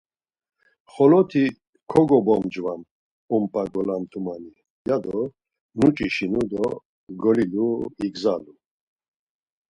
Xolotti 0.93 1.43
kogobomcvam 1.91 2.81
ump̌a 3.35 3.63
golamtumani, 3.73 4.51
ya 4.87 4.97
do 5.03 5.17
nuç̌işinu, 5.79 6.41
do 6.51 6.65
golilu 7.21 7.67
igzalu. 8.05 8.53